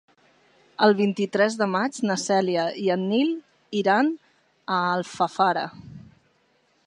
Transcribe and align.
El 0.85 0.95
vint-i-tres 1.01 1.57
de 1.59 1.67
maig 1.73 1.99
na 2.11 2.15
Cèlia 2.21 2.63
i 2.85 2.89
en 2.97 3.05
Nil 3.13 3.29
iran 3.83 4.09
a 4.77 4.79
Alfafara. 4.97 5.67